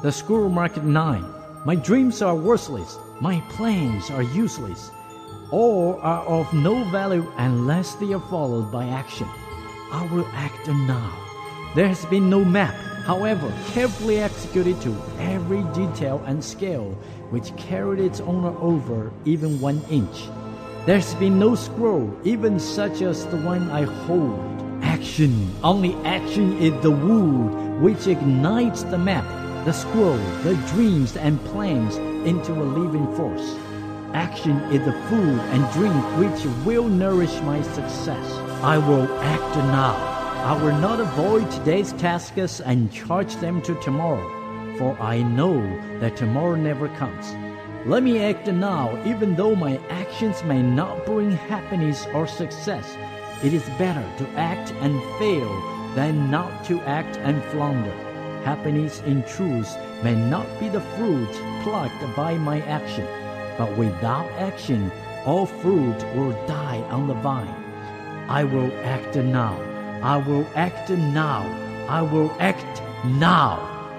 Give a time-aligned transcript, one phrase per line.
[0.00, 1.24] The Scroll Marked 9.
[1.64, 2.96] My dreams are worthless.
[3.20, 4.92] My plans are useless.
[5.50, 9.26] All are of no value unless they are followed by action.
[9.90, 11.12] I will act now.
[11.74, 12.76] There has been no map,
[13.06, 16.92] however, carefully executed to every detail and scale,
[17.30, 20.28] which carried its owner over even one inch.
[20.86, 24.38] There's been no scroll, even such as the one I hold.
[24.80, 29.26] Action, only action is the wood which ignites the map,
[29.68, 31.96] the scroll, the dreams and plans
[32.26, 33.54] into a living force.
[34.14, 38.32] Action is the food and drink which will nourish my success.
[38.62, 39.94] I will act now.
[40.46, 44.26] I will not avoid today's tasks and charge them to tomorrow,
[44.78, 45.60] for I know
[46.00, 47.34] that tomorrow never comes.
[47.84, 52.96] Let me act now, even though my actions may not bring happiness or success.
[53.44, 55.52] It is better to act and fail
[55.94, 58.07] than not to act and flounder.
[58.44, 63.06] Happiness in truth may not be the fruit plucked by my action,
[63.58, 64.90] but without action,
[65.26, 67.54] all fruit will die on the vine.
[68.28, 69.58] I will act now.
[70.02, 71.42] I will act now.
[71.88, 73.56] I will act now.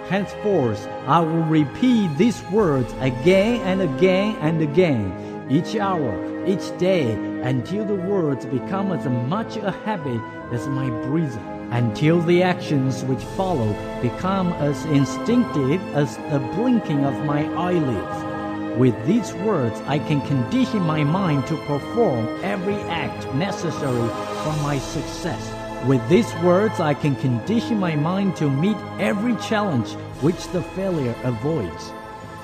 [0.08, 7.12] Henceforth, I will repeat these words again and again and again, each hour, each day,
[7.44, 13.24] until the words become as much a habit as my breathing, until the actions which
[13.38, 18.78] follow become as instinctive as the blinking of my eyelids.
[18.78, 24.08] With these words, I can condition my mind to perform every act necessary
[24.44, 25.86] for my success.
[25.86, 31.16] With these words, I can condition my mind to meet every challenge which the failure
[31.24, 31.92] avoids.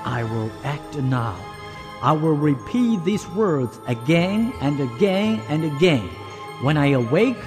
[0.04, 1.36] I will act now.
[2.02, 6.08] I will repeat these words again and again and again.
[6.62, 7.38] When I awake,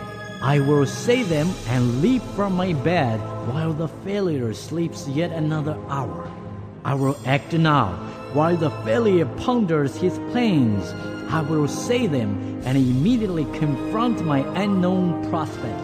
[0.41, 3.19] I will say them and leap from my bed
[3.51, 6.31] while the failure sleeps yet another hour.
[6.85, 7.91] I will act now
[8.31, 10.93] while the failure ponders his plans.
[11.29, 15.81] I will say them and immediately confront my unknown prospect.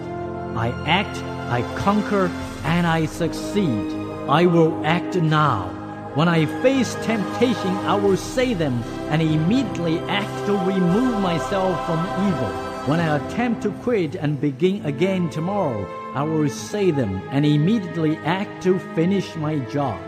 [0.55, 1.17] I act,
[1.51, 2.27] I conquer,
[2.63, 3.91] and I succeed.
[4.29, 5.67] I will act now.
[6.15, 11.99] When I face temptation, I will say them and immediately act to remove myself from
[12.25, 12.74] evil.
[12.85, 18.15] When I attempt to quit and begin again tomorrow, I will say them and immediately
[18.17, 19.99] act to finish my job.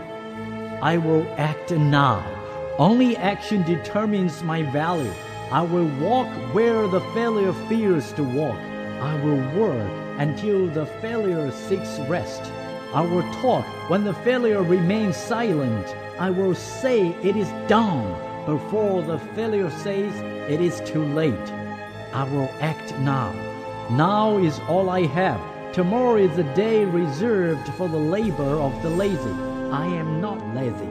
[0.80, 2.24] I will act now.
[2.78, 5.12] Only action determines my value.
[5.50, 8.60] I will walk where the failure fears to walk.
[9.00, 12.42] I will work until the failure seeks rest.
[12.94, 15.96] I will talk when the failure remains silent.
[16.20, 18.06] I will say it is done
[18.46, 20.14] before the failure says
[20.48, 21.67] it is too late.
[22.12, 23.32] I will act now.
[23.90, 25.40] Now is all I have.
[25.72, 29.30] Tomorrow is the day reserved for the labor of the lazy.
[29.70, 30.88] I am not lazy.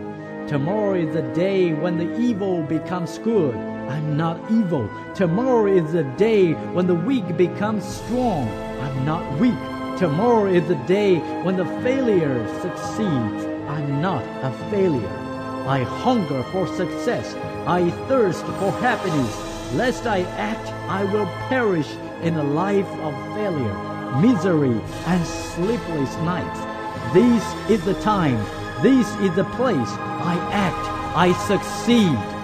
[0.48, 3.56] Tomorrow is the day when the evil becomes good.
[3.56, 4.90] I'm not evil.
[5.16, 8.48] Tomorrow is the day when the weak becomes strong.
[8.80, 9.60] I'm not weak.
[9.98, 13.46] Tomorrow is the day when the failure succeeds.
[13.68, 15.18] I'm not a failure.
[15.68, 17.34] I hunger for success.
[17.66, 19.57] I thirst for happiness.
[19.74, 21.90] Lest I act, I will perish
[22.24, 26.60] in a life of failure, misery, and sleepless nights.
[27.14, 28.38] This is the time.
[28.82, 29.90] This is the place.
[29.90, 30.88] I act.
[31.16, 32.37] I succeed.